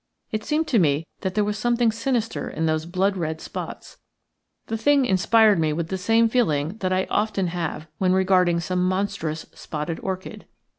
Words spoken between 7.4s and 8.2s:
have when